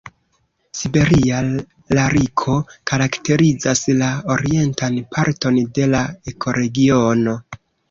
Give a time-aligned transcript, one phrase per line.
[0.77, 1.41] Siberia
[1.97, 2.55] lariko
[2.93, 6.03] karakterizas la orientan parton de la
[6.35, 7.39] ekoregiono.